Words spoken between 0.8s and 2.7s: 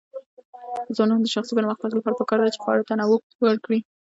د ځوانانو د شخصي پرمختګ لپاره پکار ده چې